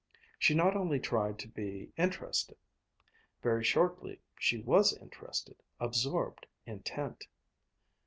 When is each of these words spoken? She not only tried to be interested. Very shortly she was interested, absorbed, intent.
She 0.39 0.55
not 0.55 0.75
only 0.75 0.99
tried 0.99 1.37
to 1.37 1.47
be 1.47 1.91
interested. 1.95 2.57
Very 3.43 3.63
shortly 3.63 4.19
she 4.39 4.57
was 4.57 4.97
interested, 4.97 5.57
absorbed, 5.79 6.47
intent. 6.65 7.27